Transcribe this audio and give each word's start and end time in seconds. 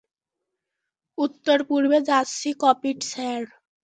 উত্তর 1.17 1.57
পূর্বে 1.69 1.99
যাচ্ছি 2.09 2.49
কপিড, 2.61 2.97
স্যার। 3.03 3.41